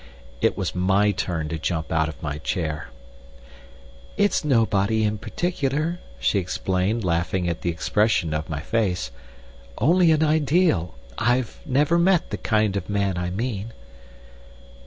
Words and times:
It 0.41 0.57
was 0.57 0.73
my 0.73 1.11
turn 1.11 1.47
to 1.49 1.59
jump 1.59 1.91
out 1.91 2.09
of 2.09 2.23
my 2.23 2.39
chair. 2.39 2.87
"It's 4.17 4.43
nobody 4.43 5.03
in 5.03 5.19
particular," 5.19 5.99
she 6.19 6.39
explained, 6.39 7.03
laughing 7.03 7.47
at 7.47 7.61
the 7.61 7.69
expression 7.69 8.33
of 8.33 8.49
my 8.49 8.61
face: 8.61 9.11
"only 9.77 10.11
an 10.11 10.23
ideal. 10.23 10.95
I've 11.19 11.59
never 11.67 11.99
met 11.99 12.31
the 12.31 12.37
kind 12.37 12.75
of 12.75 12.89
man 12.89 13.15
I 13.15 13.29
mean." 13.29 13.73